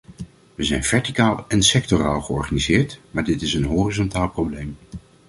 [0.55, 4.77] We zijn verticaal en sectoraal georganiseerd, maar dit is een horizontaal probleem.